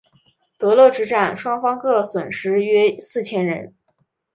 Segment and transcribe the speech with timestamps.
[0.57, 3.75] 德勒之战双方各损失约四千人。